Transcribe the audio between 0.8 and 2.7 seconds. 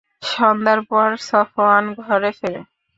পর সফওয়ান ঘরে ফেরে।